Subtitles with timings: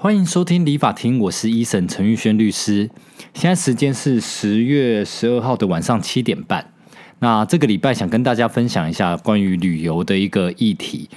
[0.00, 2.88] 欢迎收听理法庭，我是医生陈玉轩律师。
[3.34, 6.64] 现在时间是十月十二号的晚上七点半。
[7.18, 11.10] 那这个礼拜想跟大家分享一下关于旅游的一个议题。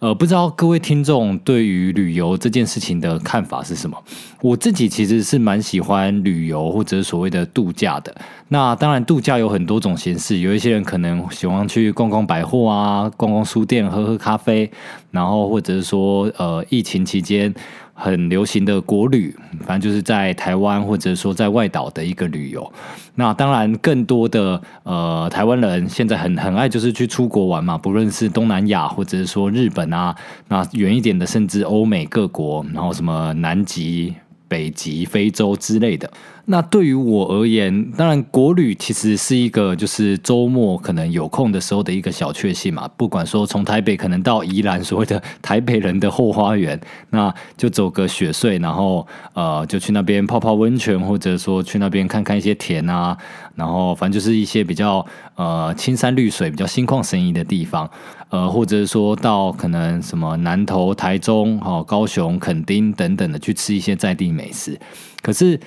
[0.00, 3.96] 呃，不知道各位听众对于旅游这件事情的看法是什么？
[4.42, 8.14] 我自己其实是蛮喜欢旅游或者所谓的度假的。
[8.48, 14.70] 那当然，度假有很多种形式，有一些人可能喜欢去逛逛百货啊，逛逛书店，喝喝咖啡，
[15.10, 17.54] 然后或者是说，呃，疫情期间。
[17.98, 22.70] 很流行的国旅，反正就是在台湾或者说在外岛的一个旅游。
[23.14, 30.14] 那当然，更多的呃台湾人现在很很爱就是去出国玩嘛，不论是东南亚或者是说日本啊，
[30.48, 34.14] 那远一点的甚至欧美各国，然后什么南极。
[34.48, 36.10] 北极、非洲之类的。
[36.48, 42.88] 那对于我而言，当然国旅其实是一个就是周末可能有空的时候的一个小确幸嘛。
[42.96, 53.18] 不管说从台北可能到宜兰，所谓的台北人的后花园，那就走个雪隧，然后呃就去那边泡泡温泉，或者说去那边看看一些田啊，
[53.56, 57.90] 然后反正就是一些比较呃青山绿水、比较心旷神怡的地方。
[58.28, 64.78] 呃，或者说到可能什么南投、台中、哈高雄、垦丁等等的去吃一些在地美食，
[65.22, 65.58] 可是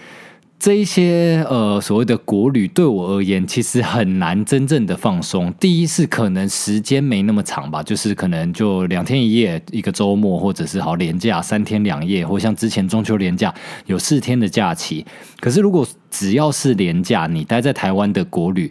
[0.59, 5.53] 这一些呃所谓的国旅对我而言，其实很难真正的放松。
[5.53, 15.05] 第一是可能时间没那么长吧，就是可能就两天一夜一个周末，或者是好连假三天两夜，或像之前中秋连假有四天的假期。
[15.39, 18.69] 可是如果只要是连假，你待在台湾的国旅。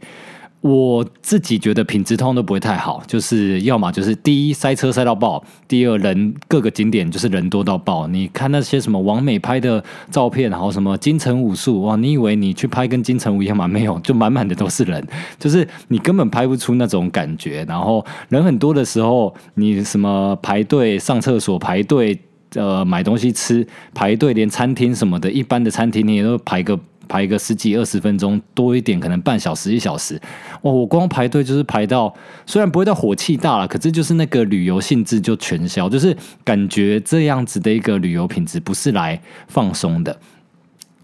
[0.60, 8.08] 我自己觉得品质通常都不会太好，就是要么就是第一塞车塞到爆，第二人各个景点就是人多到爆。
[8.08, 13.68] 你看那些什么王美拍的照片，然后什么金城武术哇，你以为你去拍跟金城武一样吗？
[13.68, 15.06] 没有，就满满的都是人，
[15.38, 17.64] 就是你根本拍不出那种感觉。
[17.68, 22.18] 然后人很多的时候，你什么排队上厕所、排队
[22.54, 23.64] 呃买东西吃、
[23.94, 26.76] 排队连餐厅什么的，一般的餐厅你也都排个。
[27.08, 30.20] 排个十几二十分钟多一点，可能半小时一小时，
[30.62, 30.70] 哇！
[30.70, 32.14] 我光排队就是排到，
[32.46, 40.16] 虽然不会到火气大了，可是就是那个旅游性质就全消，就是感觉这样子的一个旅游品质不是来放松的。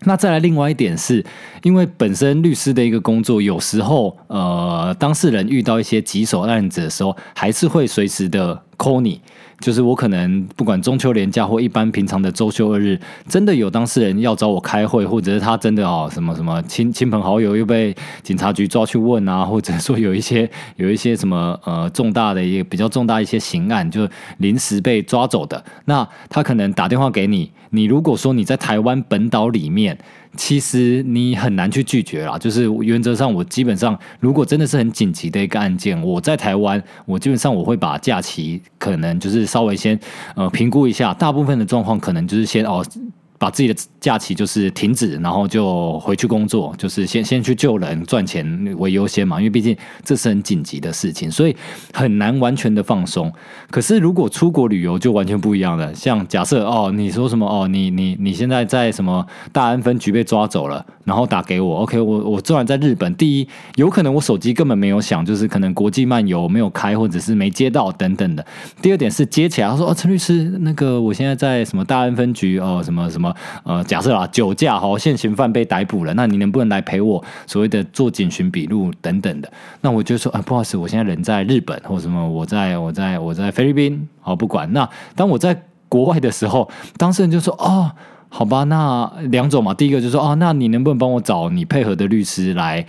[0.06, 1.24] 那再来另外一点是，
[1.64, 9.20] 因为本身律师的一个工作，有时候呃当事人遇到一些棘手案子的时候，还是会随时的 call 你。
[9.60, 24.06] 就是我可能不管中秋连假或一般平常的周休二日，真的有当事人要找我开会，或者是他真的哦什么什么亲亲朋好友又被警察局抓去问啊，或者说有一些 有一些什么呃重大的一个比较重大一些刑案，就
[24.38, 29.96] 临时被抓走的，那他可能打电话给你，你如果说你在台湾本岛里面。
[30.36, 39.98] 其实你很难去拒绝啦，就是原则上，我基本上如果真的是很紧急的一个案件，我在台湾，我基本上我会把假期可能就是稍微先
[40.34, 42.84] 呃评估一下，大部分的状况可能就是先哦。
[43.38, 51.54] 把自己的假期就是停止，然后就回去工作，就是先先去救人赚钱为优先嘛，因为毕竟这是很紧急的事情，所以
[51.92, 53.30] 很难完全的放松。
[53.70, 68.46] 可是如果出国旅游就完全不一样了，像假设哦，你说什么哦，你你你现在在什么大安分局被抓走了，然后打给我，OK，我我昨晚在日本，第一有可能我手机根本没有响，就是可能国际漫游没有开，或者是没接到等等的。
[68.80, 73.23] 第二点是接起来，他说哦，陈律师，那个我现在在什么大安分局哦，什么什么。
[73.62, 79.52] 呃，假设啊，酒驾哈，现行犯被逮捕了，那你能不能来陪我所谓的做警询笔录等等的？
[79.82, 84.72] 那我就说啊，不好意思，我现在人在日本或什么，我在我在我在菲律宾，好不管。
[84.72, 85.56] 那当我在
[85.88, 87.90] 国外的时候，当事人就说哦，
[88.28, 92.84] 好吧，那两种嘛，第一个就说哦，那你能不能帮我找你配合的律师来？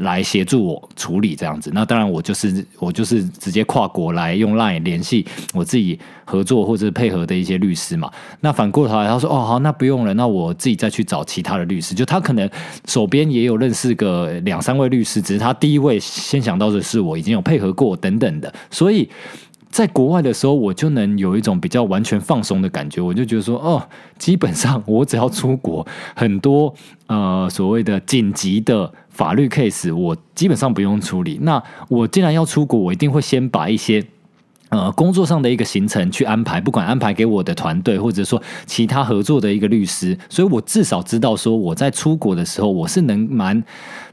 [0.00, 8.10] 来协助我处理这样子，那当然我就是我就是直接跨国来用 Line 联系我自己合作或者配合的一些律师嘛。
[8.40, 11.94] 那反过头来他说哦好，那不用了，那我自己再去找其他的律师。
[11.94, 12.48] 就他可能
[12.86, 19.08] 手边也有认识个两三位律师，只是他第一位先想到的是我已经有配合过等等的，所以。
[19.70, 23.00] 在国外的时候，我就能有一种比较完全放松的感觉。
[23.00, 23.80] 我就觉得说，哦，
[24.18, 25.86] 基本上我只要出国，
[26.16, 26.74] 很多
[27.06, 31.38] 呃所谓的紧急的法律 case，我基本上不用处理。
[31.42, 34.02] 那我既然要出国，我一定会先把一些。
[34.70, 43.60] 呃，工作上的一个行程去安排，不管安排给我的团队，或者说其他合作的一个律师，所以我至少知道说我在出国的时候，我是能蛮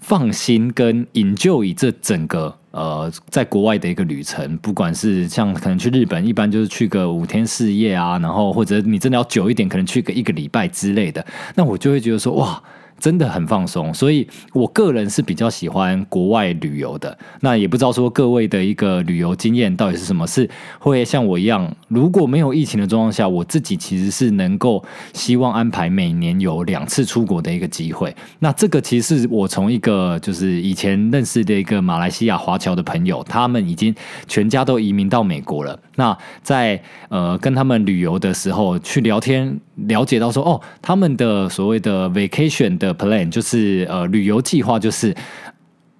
[0.02, 11.24] 放心跟引咎以这整个呃在国外的一个旅程，不管是像可能去日本，一般就是去个五天四夜啊，然后或者你真的要久一点，可能去个一个礼拜之类的，
[11.54, 12.60] 那我就会觉得说哇。
[13.00, 17.18] 真的很放松，所以我个人是比较喜欢国外旅游的。
[17.42, 20.50] 那也不知道说各位的一个旅游经验到底是什么，是
[20.80, 24.84] 会像我一样，如果没有疫情的状况下，我自己其实是能够
[25.14, 28.16] 希望安排每年有两次出国的一个机会。
[28.40, 33.94] 那这个其实是我从一个就是以前认识的一个马来西亚华侨的朋友，他们已经
[34.28, 35.80] 全家都移民到美国了。
[35.96, 42.94] 那在呃跟他们旅游的时候去聊天，了解到说哦，他们的所谓的 vacation 的。
[42.94, 45.16] plan 就是呃旅游计划就是。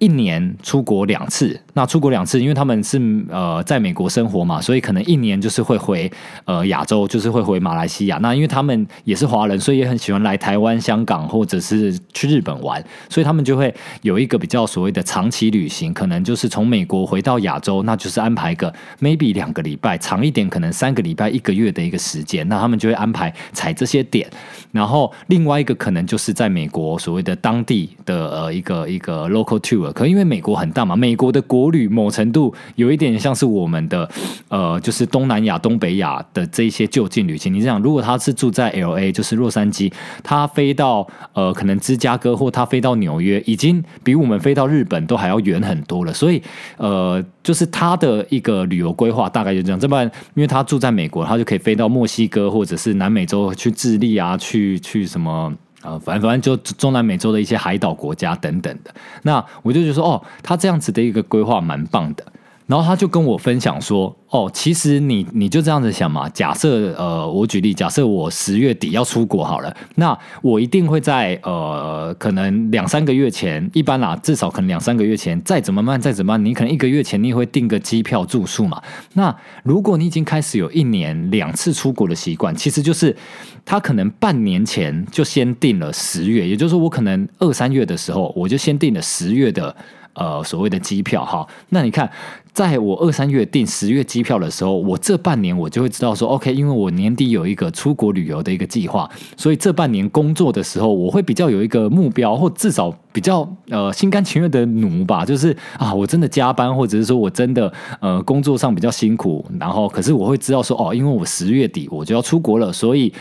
[0.00, 6.10] 一年出国两次，那出国两次，因为他们是呃在美国生活嘛，所以可能一年就是会回
[6.44, 8.18] 呃亚洲，就是会回马来西亚。
[8.18, 13.72] 那因为他们也是华人，所以也很喜欢来台湾、香港或者是去日本玩，所以他们就会
[14.02, 22.48] 有一个比较所谓的长期旅行，可能就是从美国回到亚洲，那就是安排个 maybe 两个礼拜，长一点可能三个礼拜、一个月的一个时间。
[22.48, 24.28] 那他们就会安排踩这些点，
[24.72, 29.92] 然后另外一个可能就是在美国所谓的当地的呃一个一个 local tour。
[29.92, 34.08] 可因为美国很大嘛，美国的国旅某程度有一点像是我们的，
[34.48, 37.52] 呃，就是东南亚、东北亚的这些就近旅行。
[37.52, 39.92] 你想，如果他是住在 L A，就是洛杉矶，
[40.22, 46.12] 他飞到呃可能芝加哥或他飞到纽约，已经比我们飞到日本都还要远很多了。
[46.12, 46.42] 所以，
[46.76, 49.78] 呃，就是他的一个旅游规划大概就这样。
[49.78, 50.04] 这不然，
[50.34, 55.52] 因为他住在美国，他就可以飞到墨西哥或者是南美洲去智利啊，去去什么。
[55.82, 62.24] 啊，反正反正就中南美洲的一些海岛国家等等的，那我就觉得说，哦，他这样子的一个规划蛮棒的。
[62.68, 78.82] 然后他就跟我分享说，哦，其实你你就这样子想嘛，假设呃，我举例，假设我十月底要出国好了，那我一定会在呃，可能两三个月前，一般啦，至少可能两三个月前，再怎么慢再怎么慢，你可能一个月前你也会订个机票住宿嘛。
[79.14, 83.16] 那如果你已经开始有一年两次出国的习惯，其实就是
[83.64, 89.74] 他可能半年前就先订了十月，也就是说我可能二三月的时候我就先订了十月的。
[90.14, 92.10] 呃，所谓的机票哈，那你看，
[92.58, 113.12] 在我二三月订十月机票的时候，我这半年我就会知道说，OK，因为我年底有一个出国旅游的一个计划，所以这半年工作的时候，我会比较有一个目标，或至少比较呃心甘情愿的努吧，就是啊，我真的加班，或者是说我真的呃工作上比较辛苦，然后可是我会知道说，哦，因为我十月底我就要出国了，所以。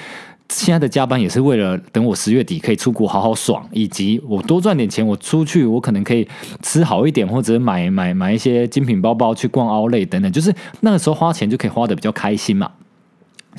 [0.50, 6.28] 现在的加班也是为了等我十月底可以出国好好爽，以及我多赚点钱，我出去我可能可以
[6.62, 12.72] 吃好一点，或者买买买一些精品包包去逛奥莱等等，就是那个时候花钱就可以花的比较开心嘛。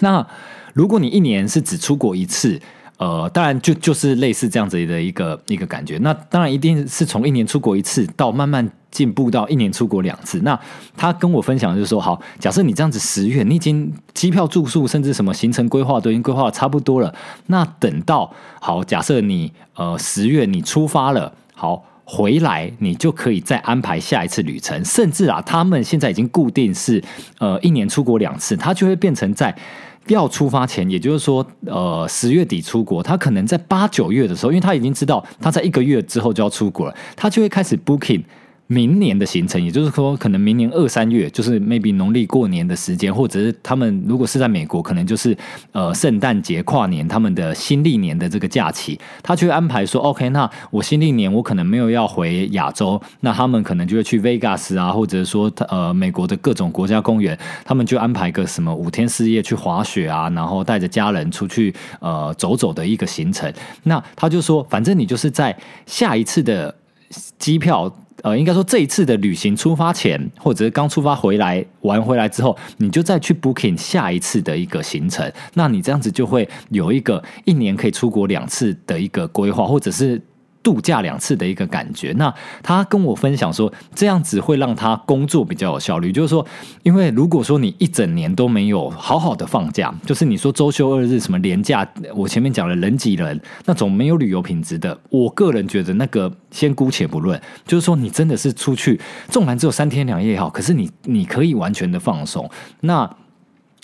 [0.00, 0.26] 那
[0.72, 2.60] 如果你一年是只出国一次。
[2.98, 5.98] 呃，当然就就是类似这样子的一个一个感觉。
[5.98, 10.40] 那当然一定是从一年出国一次，到慢慢进步到一年出国两次。
[10.40, 10.58] 那
[10.96, 17.14] 他跟我分享就是说，好，假设你这样子十月，你已经机票、住宿，甚至什么行程规划都已经规划差不多了。
[17.46, 24.84] 那等到好，假设你呃十月你出发了，好回来，你就可以再安排下一次旅程。
[24.84, 27.00] 甚至啊，他们现在已经固定是
[27.38, 29.56] 呃一年出国两次，他就会变成在。
[30.14, 38.22] 要出发前，也就是说，呃，十月底出国，他可能在八九月的时候，因为他已经知道他在一个月之后就要出国了，他就会开始 booking。
[38.70, 45.34] 明年的行程，也就是说，可能明年二三月，就是 maybe 农历过年的时间，或者是他们如果是在美国，可能就是
[45.72, 63.50] 呃圣诞节、跨年，他们的新历年的这个假期，他就会安排说，OK，那我新历年我可能没有要回亚洲，那他们可能就会去 Vegas 啊，或者说呃美国的各种国家公园，他们就安排个什么五天四夜去滑雪啊，然后带着家人出去呃走走的一个行程。
[63.84, 65.56] 那他就说，反正你就是在
[65.86, 66.74] 下一次的
[67.38, 67.90] 机票。
[68.28, 80.20] 呃，应该说这一次的旅行出发前，或者是刚出发回来玩回来之后，你就再去 booking 下一次的一个行程，那你这样子就会有一个一年可以出国两次的一个规划，或者是。
[80.68, 82.32] 度假两次的一个感觉，那
[82.62, 86.12] 他跟我分享说，这样子会让他工作比较有效率。
[86.12, 86.44] 就是说，
[86.82, 97.40] 因为如果说你一整年都没有好好的放假，就是你说周休二日什么年假，我前面讲了人挤人那种没有旅游品质的，我个人觉得那个先姑且不论。
[97.64, 102.46] 就是说，你真的是出去，纵然只有三天两夜也好，可是你你可以完全的放松。
[102.80, 103.08] 那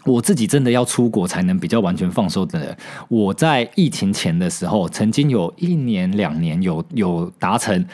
[0.05, 2.77] 我自己真的要出国才能比较完全放松的人，
[3.09, 7.85] 我在疫情前的时候，曾经有一年两年有有达成，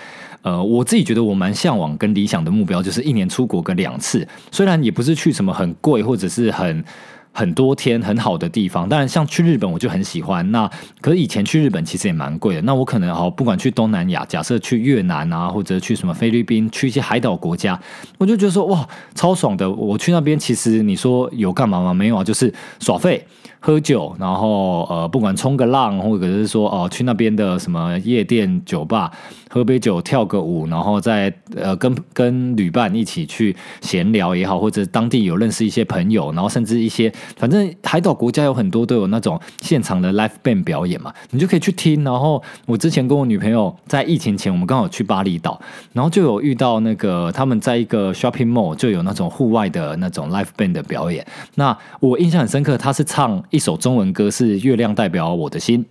[0.42, 6.84] 呃，我自己觉得我蛮向往跟理想的目标，就是一年出国个两次，虽然也不是去什么很贵或者是很。
[7.32, 10.48] 很多天很好的地方，当然像去日本我就很喜欢。
[10.50, 10.70] 那
[11.00, 12.62] 可是以前去日本其实也蛮贵的。
[12.62, 17.80] 那我可能哦不管去东南亚，假设去越南啊，或者去什么菲律宾，去一些海岛国家，
[18.18, 19.70] 我就觉得说哇超爽的。
[19.70, 21.94] 我去那边其实你说有干嘛吗？
[21.94, 23.24] 没有啊，就是耍费。
[23.62, 29.12] 喝酒，然后呃，不管冲个浪，或者是说哦，去那边的什么夜店、酒吧
[29.50, 42.02] 喝杯酒、跳个舞，然后再呃跟跟旅伴一起去闲聊也好，或者当地有认识一些朋友，然后甚至一些反正海岛国家有很多都有那种现场的 live band 表演嘛，你就可以去听。
[42.02, 45.60] 然后我之前跟我女朋友在疫情前，我们刚好去巴厘岛，
[45.92, 51.26] 然后就有遇到那个他们在一个 shopping mall 就有那种户外的那种 live band 的表演。
[51.56, 53.42] 那我印象很深刻，他是唱。
[53.50, 55.84] 一首中文歌是《月亮代表我的心》，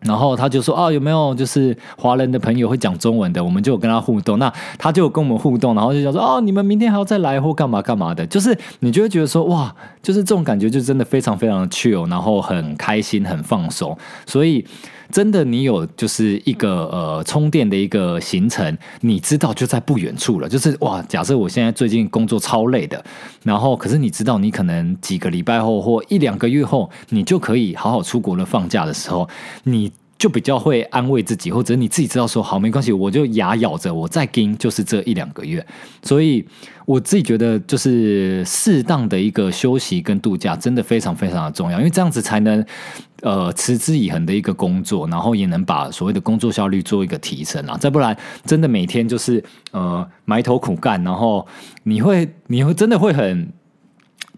[0.00, 14.64] 然后他就说：“啊，有没有就是华人的朋友会讲中文的？”我们就跟他互动，那他就跟我们互动，然后就讲说：“哦，你们明天还要再来或干嘛干嘛的。”就是你就会觉得说：“哇，就是这种感觉，就真的非常非常的 chill，然后很开心、很放松。”所以。
[15.10, 20.48] 真的，你有就是一个呃充电的一个行程，你知道就在不远处了。
[20.48, 23.04] 就是哇，假设我现在最近工作超累的，
[23.42, 28.44] 然后可是你知道，你可能几个礼拜后或一两个月后，你就可以好好出国了。
[28.44, 29.28] 放假的时候，
[29.64, 29.92] 你。
[30.20, 35.66] 就比较会安慰自己，或者你自己知道说好没关系，我就牙咬着我再跟，就是这一两个月。
[36.02, 36.46] 所以
[36.84, 42.62] 我自己觉得，就是适当的一个休息跟度假，真的非常非常的重要，因为这样子才能
[43.22, 47.78] 呃持之以恒的一个工作，然后也能把所谓的工作效率做一个提升啊。
[47.78, 51.48] 再不然，真的每天就是呃埋头苦干，然后
[51.84, 53.50] 你会你会真的会很。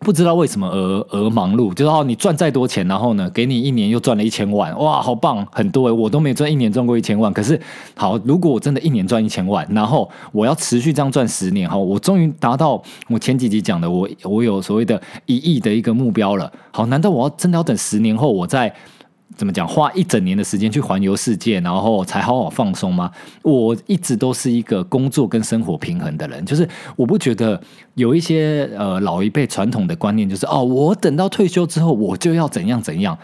[0.02, 7.32] 不知道为什么而而忙碌，就是哦，你赚再多钱，然后呢，给你一年又赚了一千万，哇，好棒，很多诶，我都没赚一年赚过一千万。
[7.32, 7.60] 可是，
[7.94, 16.52] 好，如果我真的一年赚一千万，然后我要持续这样赚十年，哈，我终于达到我前几集讲的，我我有所谓的一亿的一个目标了。
[16.72, 18.74] 好，难道我要真的要等十年后，我再？
[19.36, 19.66] 怎么讲？
[19.66, 23.10] 花一整年的时间去环游世界，然后才好好放松吗？
[23.42, 27.60] 我一直都是一个工作跟生活平衡的人，就是我不觉得
[27.94, 33.16] 有一些呃老一辈传统的观念，就是哦，我等到退休之后我就要怎样怎样。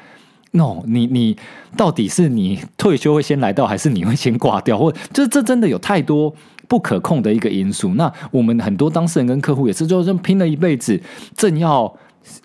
[0.52, 1.36] No，你你
[1.76, 4.78] 到底是你退休会先来到，还是你会先挂掉？
[4.78, 6.34] 或就是这真的有太多
[6.66, 7.94] 不可控的一个因素。
[7.94, 11.00] 那我们很多当事人跟客户也是，就是拼了一辈子，
[11.36, 11.94] 正要。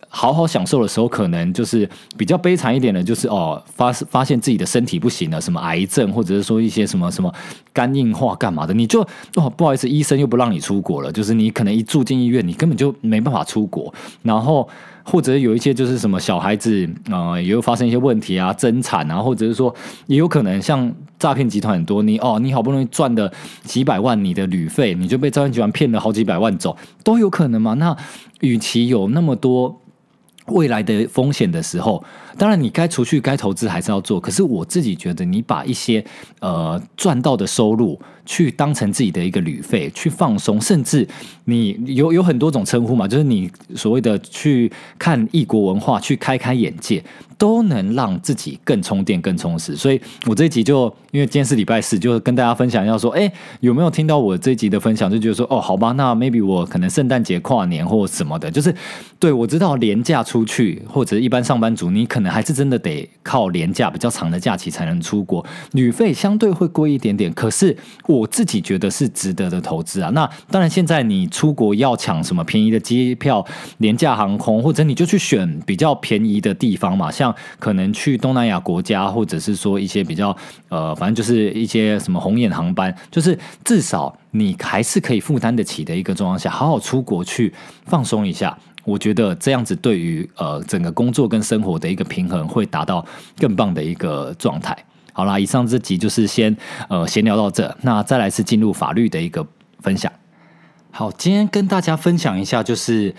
[0.08, 7.34] 好好享受的时候，可能就是比较悲惨一点的，就是哦发发现自己的身体不行了，什么癌症，或者是说一些什么什么
[7.74, 9.02] 肝硬化干嘛的，你就
[9.36, 13.94] 哦不好意思，医生又不让你出国了，就是你可能一住进医院，你根本就没办法出国。
[14.22, 14.70] 然后
[15.04, 19.74] 或者有一些就是什么小孩子啊，也会发生一些问题啊，增产啊，或者是说
[20.08, 23.32] 也有可能像诈骗集团很多，你哦你好不容易赚的
[23.64, 27.74] 几百万你的旅费，你就被诈骗集团骗了好几百万走，都有可能嘛？
[27.76, 27.96] 那
[28.42, 29.80] 与其有那么多。
[30.48, 32.04] 未来的风险的时候，
[32.38, 34.20] 当然你该除去、该投资还是要做。
[34.20, 36.04] 可是我自己觉得，你把一些
[36.40, 41.08] 呃赚到的收入去当成自己的一个旅费，去放松，甚至
[41.46, 47.04] 你有有很多种称呼嘛，就是你所谓的去看异国文化，去开开眼界。
[47.36, 55.12] 都能让自己更充电、更充实，所以我这一集就因为今天是礼拜四，就跟大家分享一下，说，哎，有没有听到我这一集的分享？
[55.12, 58.74] 就觉得说，哦，好吧，那 maybe 我可能圣诞节、跨年或什么的，就是
[59.20, 70.10] 对我知道廉价出去，或者一般上班族，你可能还是真的得靠廉价比较长的假期才能出国，旅费相对会贵一点点，可是我自己觉得是值得的投资啊。
[70.10, 73.46] 那当然，现在你出国要抢什么便宜的机票、
[73.78, 77.36] 廉价航空，或者你就去选比较便宜的地方嘛，像。
[77.60, 80.36] 可能去东南亚国家，或者是说一些比较
[80.70, 87.54] 呃，反正就是一些什么红眼航班，就是至少你还是可以负担得起的一个状况下，好好出国去
[87.86, 88.58] 放松一下。
[88.84, 93.06] 我觉得这样子对于呃整个工作跟生活的一个平衡，会达到
[93.38, 94.78] 更棒的一个状态。
[95.12, 96.56] 好啦，以上这集就是先
[96.90, 99.46] 呃闲聊到这，那再来是进入法律的一个
[99.80, 100.12] 分享。
[100.92, 103.13] 好，今天跟大家分享一下就是。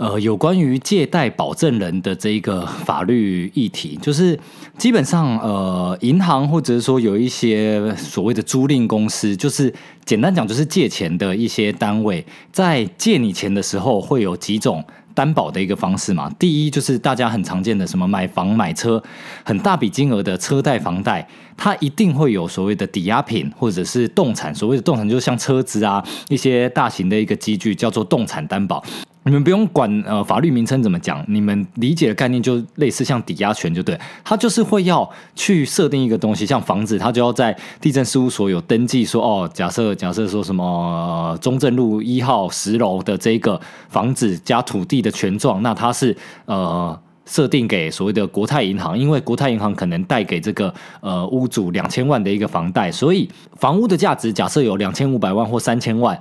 [0.00, 4.38] 呃，有关于借贷保证人的这一个法律议题，就是
[4.76, 14.84] 基本上，呃，银行或者是说有一些所谓的租赁公司，就是简单讲，就是借钱的一些单位，在借你钱的时候，会有几种
[15.18, 16.30] 担保的一个方式嘛。
[16.38, 19.02] 第一，就是大家很常见的什么买房买车，
[19.42, 24.54] 很大笔金额的车贷房贷，它一定会有所谓的抵押品或者是动产。
[24.54, 28.80] 所谓的动产，就是像车子啊，一些大型的一个机具，叫做动产担保。
[29.28, 46.16] 你们不用管呃法律名称怎么讲，你们理解的概念就类似像抵押权就对，他就是会要去设定一个东西，像房子，他就要在地震事务所有登记，说哦，假设假设说什么中正路一号十楼的这个房子加土地的权状，那它是
[46.46, 56.18] 呃设定给所谓的国泰银行，因为国泰银行可能贷给这个呃屋主两千万的一个房贷，所以房屋的价值假设有两千五百万或三千万。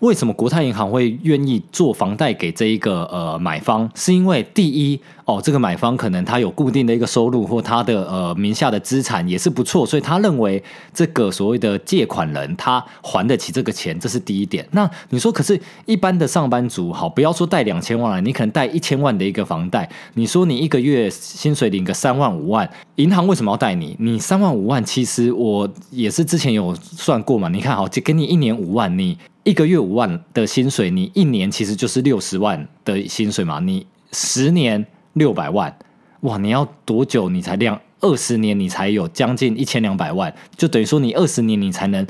[0.00, 3.90] 为什么国泰银行会愿意做房贷给这一个呃买方？
[3.96, 10.62] 是因为第一哦，这个买方可能他有固定的一个收入，或他的呃名下的资产也是不错，所以他认为
[10.94, 14.64] 这个所谓的借款人他还得起这个钱，这是第一点。
[14.70, 23.96] 那你说，可是一般的上班族，好，不要说贷两千万了，你可能贷一千万的一个房贷，你说你一个月薪水领个三万五万，银行为什么要贷你？
[23.98, 29.18] 你三万五万，其实我也是之前有算过嘛，你看好，就给你一年五万，你。
[29.48, 33.58] 一个月五万的薪水，你一年其实就是六十万的薪水嘛？
[33.60, 35.74] 你十年六百万，
[36.20, 36.36] 哇！
[36.36, 37.80] 你要多久你才量？
[38.02, 42.06] 二十年你才有将近一千两百万，就等于说你二十年你才能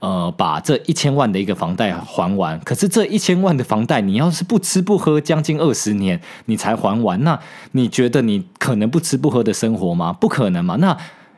[0.00, 2.60] 呃把这一千万的一个房贷还完。
[2.60, 10.12] 可是这一千万的房贷，你要是不吃不喝将近二十年你才还完，那你觉得你可能不吃不喝的生活吗？
[10.12, 10.76] 不可能嘛？
[10.76, 10.94] 那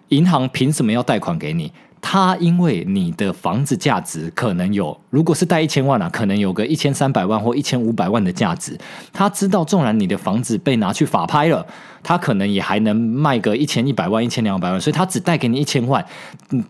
[0.09, 1.73] 银行凭什么要贷款给你？
[2.07, 8.79] 他因为你的房子价值可能有，如果是贷一千万啊，可能有个一千三百万或一千五百万的价值。
[9.11, 11.67] 他知道，纵然你的房子被拿去法拍了。
[12.03, 16.05] 他可能也还能卖个一千一百万、一千两百万，所以他只贷给你一千万，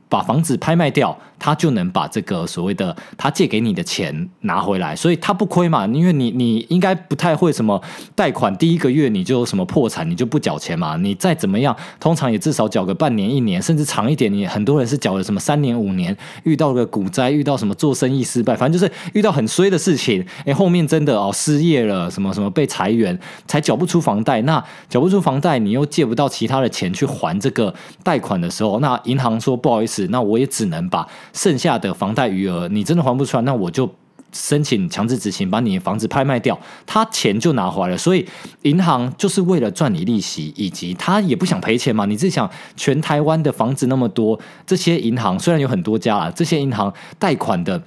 [0.09, 5.87] 把房子拍卖掉，他就能把这个所谓的他借给你的钱拿回来，所以他不亏嘛。
[5.89, 7.79] 因为你你应该不太会什么
[8.15, 10.97] 贷款，第一个月你就什么破产，你就不缴钱嘛。
[10.97, 14.33] 你再怎么样，通常也至少缴个半年、一年，甚至长一点。
[14.33, 25.25] 你很多人是缴了什么三年、五年，遇到个股灾，遇到什么做生意失败，反正就是遇到很衰的事情，哎，后面真的哦失业了，什么什么被裁员，才缴不出房贷，那缴不出。
[25.25, 33.95] 房贷你又借不到其他的钱去还这个贷款的时候，那银行说不好意思，那我也只能把剩下的房贷余额，你真的还不出来，那我就
[34.33, 37.99] 申请强制执行，把你房子拍卖掉，他钱就拿回来了。
[37.99, 38.27] 所以
[38.63, 42.07] 银行就是为了赚你利息，以及他也不想赔钱嘛。
[42.07, 47.83] 你自己想，全台湾的房子那么多，这些银行虽然有很多家啊，这些银行贷款的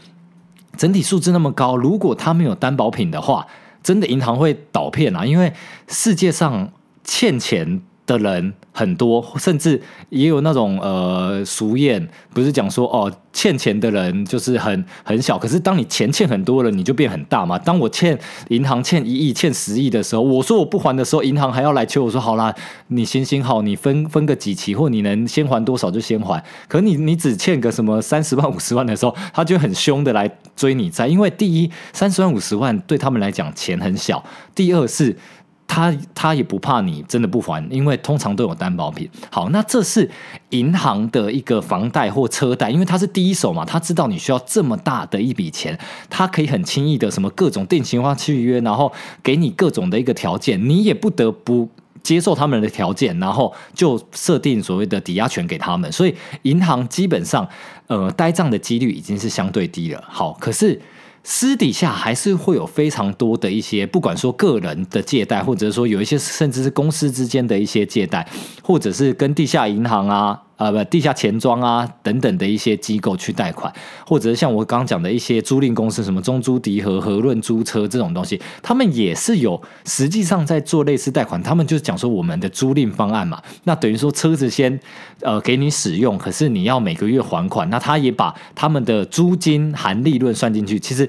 [0.76, 3.48] 整体数字那么高，如果他没有担保品的话，
[3.82, 5.52] 真的银行会倒片啊，因为
[5.88, 6.72] 世界上。
[7.10, 17.60] 欠钱的人很多，甚至也有那种呃俗谚，不是讲说哦，欠钱的人就是很很小，可是当你钱欠很多了，你就变很大嘛。
[17.60, 22.56] 当我欠银行欠一亿、欠十亿的时候，我说我不还的时候，银行还要来求我说好啦，
[22.88, 26.42] 你行行好，你分分个几期，或你能先还多少就先还。
[26.70, 34.24] 可你你只欠个什么三十万、五十万的时候，他就很凶的来追你债，因为第一三十万、五十万对他们来讲钱很小，
[34.56, 35.14] 第二是。
[35.68, 39.08] 他他也不怕你真的不还，因为通常都有担保品。
[39.30, 40.10] 好，那这是
[40.50, 45.78] 银行的一个房贷或车贷，因为他是第一手嘛，他知道你需要这么大的一笔钱，
[46.10, 51.70] 他可以很轻易的什么各种定型化契约，然后给你各种的一个条件，你也不得不
[52.02, 55.92] 接受他们的条件，然后就设定所谓的抵押权给他们。
[55.92, 57.48] 所以银行基本上
[57.88, 60.02] 呃呆账的几率已经是相对低了。
[60.08, 60.82] 好，可是。
[61.30, 68.26] 私底下还是会有非常多的一些，不管说个人的借贷，或者说有一些甚至是公司之间的一些借贷，
[68.64, 70.44] 或者是跟地下银行啊。
[70.58, 73.72] 呃，不，地下钱庄啊，等等的一些机构去贷款，
[74.06, 84.80] 或者是像我刚刚讲的一些租赁公司，什么中租迪和和润租车这种东西，他们也是有实际上在做类似贷款，他们就是讲说我们的租赁方案嘛，那等于说车子先
[85.22, 91.08] 呃给你使用，可是你要每个月还款，那他也把他们的租金含利润算进去，其实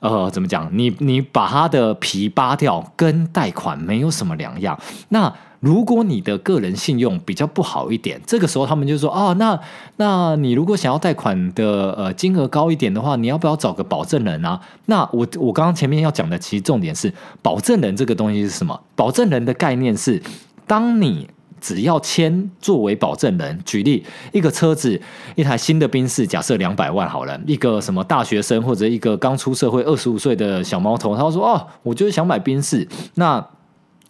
[0.00, 4.76] 呃怎么讲，你你把他的皮扒掉，跟贷款没有什么两样，
[5.10, 5.32] 那。
[5.60, 9.58] 如果你的个人信用比较不好一点，这个时候他们就说：哦，那
[9.96, 14.60] 那你如果想要贷款的呃金额高一点的话，你要不要找个保证人啊？
[14.86, 18.80] 那我我刚刚前面要讲的其实重点是保证人这个东西是什么？
[18.94, 20.22] 保证人的概念是，
[20.64, 21.28] 当你
[21.60, 25.00] 只要签作为保证人，举例一个车子，
[25.34, 33.44] 一台新的宾士，假设两百万好了，一个什么大学生或者一个刚出社会二十五岁的小毛头，他说：哦，我就是想买宾士，那。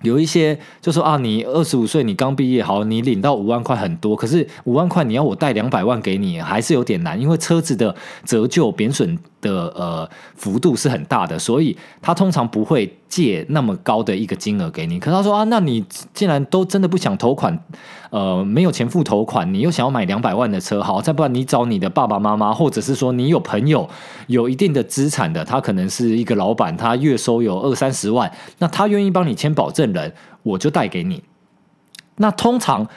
[0.02, 9.18] 有一些就说啊，你二十五岁，你刚毕业，好，你领到五万块很多，可是五万块你要我贷两百万给你，还是有点难，因为车子的折旧贬损。
[9.40, 14.98] 的呃幅度是很大的，所以他通常不会借那么高的一个金额给你。
[14.98, 15.80] 可他说啊，那你
[16.12, 17.56] 既然都真的不想投款，
[18.10, 23.88] 呃，没有钱付头款，你又想要买两百万的车，好，再不然你找你的爸爸妈妈，或者是说你有朋友
[24.28, 31.22] 有一定的资产的，他可能是一个老板，他月收有二三十万，那他愿意帮你签保证人，我就贷给你。
[32.16, 32.88] 那通常。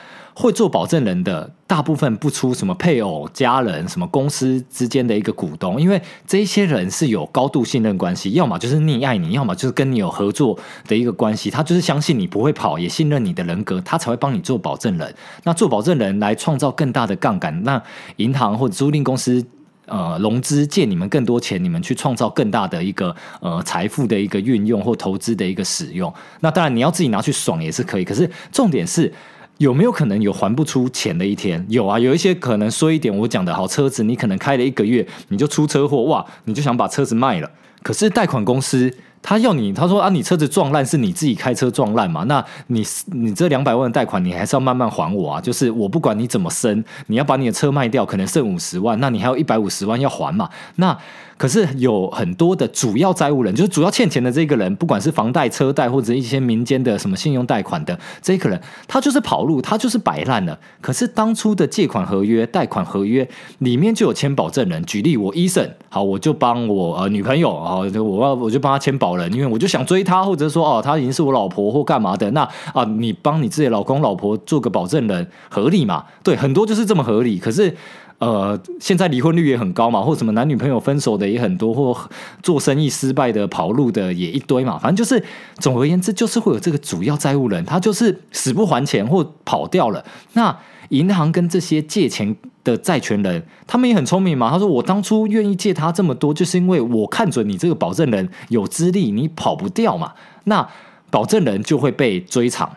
[0.41, 11.51] 会做保证人的大部分不出什么配偶、家人、什么公司之间的一个股东，因为这些人是有高度信任关系，要么就是溺爱你，要么就是跟你有合作的一个关系。
[11.51, 15.13] 他就是相信你不会跑，也信任你的人格，他才会帮你做保证人。
[15.43, 17.80] 那做保证人来创造更大的杠杆，那
[18.15, 19.45] 银行或者租赁公司
[19.86, 26.12] 呃融资借你们更多钱，你们去创造更大的一个呃财富的一个运用或投资的一个使用。
[26.39, 29.13] 那当然你要自己拿去爽也是可以，可是重点是。
[29.62, 31.63] 有没有可能有还不出钱的一天？
[31.69, 37.52] 有啊，有一些可能说一点，我讲的好车子，你可能开了一个月你就出车祸，哇，你就想把车子卖了。
[37.84, 42.24] 可是贷款公司他要你，他说啊，你车子撞烂是你自己开车撞烂嘛？
[42.24, 45.39] 那你你这两百万的贷款你还是要慢慢还我啊。
[45.39, 50.50] 就是我不管你怎么生，你要把你的车卖掉，可能剩五十万，那你还有一百五十万要还嘛？
[50.78, 50.97] 那。
[51.41, 60.56] 可是有很多的主要债务人，就是主要欠钱的这个人，不管是房贷、车贷或者一些民间的什么信用贷款的这个人，他就是跑路，他就是摆烂了。
[60.82, 63.27] 可是当初的借款合约、贷款合约
[63.58, 64.86] 里面就有签保证人。
[64.86, 72.30] 举例，我医生，好，我就帮我呃女朋友啊，我要我就帮他签保人，因为我就想追她，或者说哦，她已经是我老婆或干嘛的。
[72.30, 76.06] 那啊，你帮你自己老公、老婆做个保证人，合理嘛？
[76.21, 77.39] 对，很多就是这么合理。
[77.39, 77.75] 可是。
[78.21, 82.07] 呃，现在离婚率也很高嘛，或什么男女朋友分手的也很多，或
[82.43, 84.77] 做生意失败的跑路的也一堆嘛。
[84.77, 85.23] 反正就是，
[85.57, 90.05] 总而言之，就是会有这个主要债务人，他就是死不还钱或跑掉了。
[90.34, 90.55] 那
[90.89, 94.51] 银行跟这些借钱的债权人，他们也很聪明嘛。
[94.51, 100.13] 他说：“我当初愿意借他这么多，就是因为我看准你这个保证人有资历，你跑不掉嘛。
[100.43, 100.69] 那
[101.10, 102.71] 保证人就会被追偿，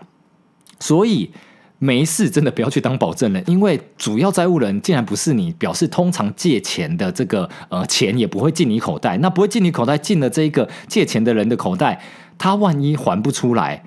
[0.80, 1.30] 所以。”
[1.78, 12.00] 没事，真的不要去当保证人，因为主要债务人竟然不是你，表示通常借钱的这个呃钱也不会进你口袋，那不会进你口袋，进了这一个借钱的人的口袋，
[12.38, 13.82] 他万一还不出来。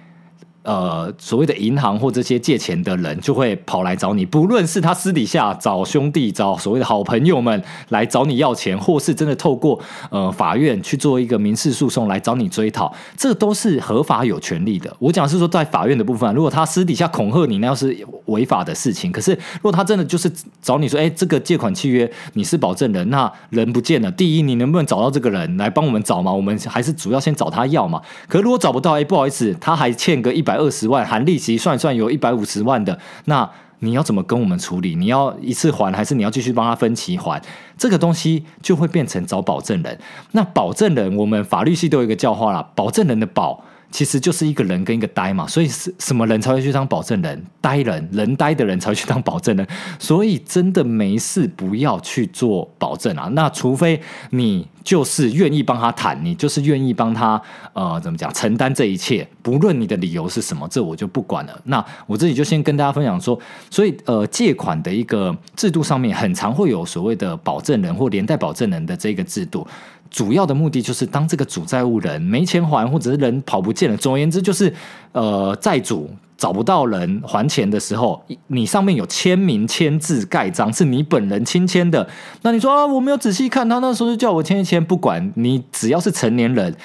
[0.67, 14.93] 呃，所谓的银行或这些借钱的人就会跑来找你，不论是他私底下找兄弟、找所谓的好朋友们来找你要钱，或是真的透过呃法院去做一个民事诉讼来找你追讨，这都是合法有权利的。
[14.99, 19.10] 我讲是说在法院的部分，如果他私底下恐吓你，那要是违法的事情。
[19.10, 20.30] 可是如果他真的就是
[20.62, 26.30] 找你说，哎，这个借款契约你是保证人，那人不见了，第一你能不能找到这个人来帮我们找嘛？
[26.30, 28.01] 我们还是主要先找他要嘛。
[28.27, 30.57] 可如果找不到，哎，不好意思，他还欠个一百。
[30.58, 34.96] 二十万含利息算一算有一百五十万的，那你要怎么跟我们处理？
[34.96, 37.41] 你要一次还，还是你要继续帮他分期还？
[37.78, 40.00] 这个东西就会变成找保证人。
[40.32, 43.63] 那保证人，我们法律系都有一个教化了，保证人的保。
[43.89, 47.43] 其实就是一个人跟一个呆嘛，所以是什么人才会去当保证人？
[47.62, 49.67] 呆人，人呆的人才会去当保证人。
[49.97, 53.30] 所以真的没事，不要去做保证啊。
[53.34, 54.00] 那除非
[54.32, 57.41] 你就是愿意帮他谈，你就是愿意帮他
[57.73, 61.62] 呃，怎么讲，承担这一切，不论你的理由是什么，这我就不管了。
[61.65, 63.38] 那我自己就先跟大家分享说，
[63.69, 69.65] 所以呃，借款的一个制度上面，很常会有所谓的保证人或连带保证人的这个制度。
[70.10, 74.74] 主要的目的就是，当这个主债务人没钱还，或者是人跑不见了，总而言之就是，
[75.12, 82.08] 呃，债主找不到人还钱的时候，你上面有签名、签字、盖章，是你本人亲签的。
[82.41, 86.76] 那你说啊，我没有仔细看，他那时候就叫我签一签，不管你只要是成年人，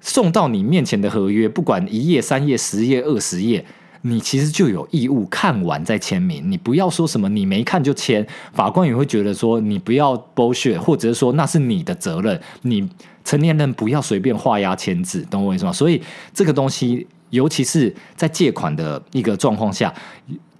[0.00, 3.64] 送到你面前的合约，不管一页、三页、十页、二十页。
[4.02, 12.88] 你其实就有义务看完再签名，你不要说什么你没看就签，法官也会觉得说你不要剥削，或者说那是你的责任，你
[13.24, 15.72] 成年人不要随便画押签字，懂我意思吗？
[15.72, 16.02] 所以
[16.34, 19.94] 这个东西，尤其是在借款的一个状况下，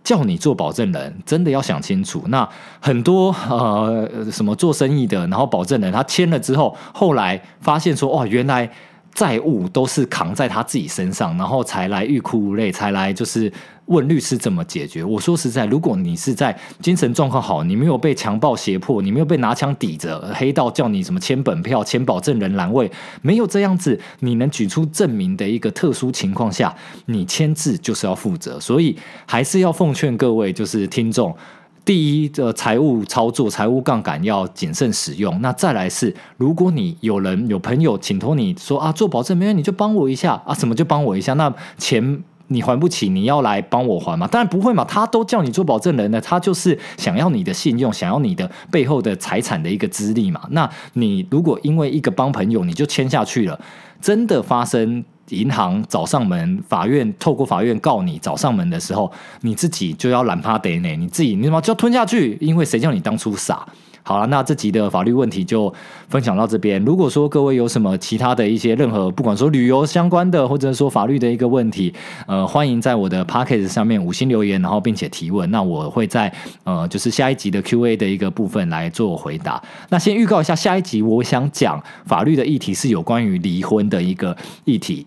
[0.04, 2.22] 叫你做保证人，真的要想清楚。
[2.28, 2.48] 那
[2.80, 8.70] 很多呃什么做生意的，然后保证人他签了之后，后来发现说哇，原来。
[9.14, 13.52] 债务都是扛在他自己身上，然后才来欲哭无泪，才来就是
[13.86, 15.04] 问律师怎么解决。
[15.04, 26.74] 我说实在，如果你是在精神状况好，你没有被强暴胁迫，你没有被拿枪抵着，黑道叫你什么签本票、签保证人栏位，没有这样子，你能举出证明的一个特殊情况下，
[27.06, 28.58] 你签字就是要负责。
[28.58, 28.96] 所以
[29.26, 31.36] 还是要奉劝各位就是听众。
[31.84, 35.40] 第一，这财务操作、财务杠杆要谨慎使用。
[35.40, 41.32] 那再来是，如果你有人有朋友请托你说啊，做保证，没问题，你就帮我一下啊，什么就帮我一下。
[41.34, 44.28] 那钱你还不起，你要来帮我还吗？
[44.28, 50.42] 当然不会嘛，他都叫你做保证人呢，他就是想要你的信用，想要你的背后的财产的一个资历嘛。
[50.50, 53.60] 那你如果因为一个帮朋友你就签下去了，
[54.00, 55.04] 真的发生。
[55.28, 63.66] 银行找上门，法院透过法院告你找上门的时候，你自己就要懒趴得呢，你自己你什么就要吞下去，因为谁叫你当初傻？
[64.04, 65.72] 好了，那这集的法律问题就
[66.08, 66.84] 分享到这边。
[66.84, 71.94] 如果说各位有什么其他的一些任何，不管说旅游相关的，或者说法律的一个问题，
[72.26, 75.48] 呃，欢迎在我的 p o c k e 上面五星留言，然后并且提问。
[75.52, 76.32] 那我会在
[76.64, 79.62] 呃，就是下一集的 Q&A 的一个部分来做回答。
[79.88, 85.06] 那先预告一下，下一集我想讲法律的议题是有关于离婚的一个议题。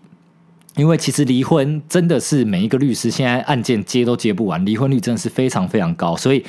[0.76, 6.44] 因为其实离婚真的是每一个律师现在案件接都接不完，离婚率真的是非常非常高，所以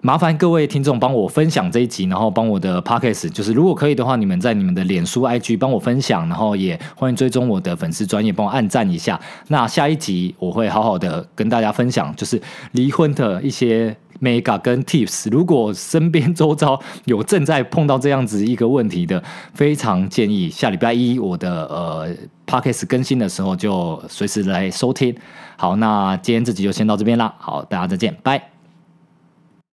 [0.00, 9.20] 麻烦各位听众帮我分享这一集，然后帮我的 podcast，就是如果可以的话，你们在你们的脸书、IG 帮我分享，然后也欢迎追踪我的粉丝专业，帮我按赞一下。
[9.48, 12.40] 那下一集我会好好的跟大家分享，就是
[12.72, 15.28] 离婚的一些 mega 跟 tips。
[15.32, 19.20] 如果身边周遭有正在碰到这样子一个问题的，
[19.54, 22.08] 非常建议下礼拜一我的呃
[22.46, 25.12] podcast 更新的时候就随时来收听。
[25.56, 28.57] 好，那今天这集就先到这边啦，好，大家再见，拜。